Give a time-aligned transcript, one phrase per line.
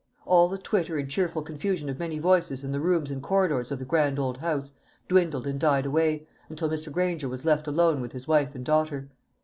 [0.25, 3.77] All the twitter and cheerful confusion of many voices in the rooms and corridors of
[3.77, 4.71] the grand old house
[5.07, 6.91] dwindled and died away, until Mr.
[6.91, 9.09] Granger was left alone with his wife and daughter.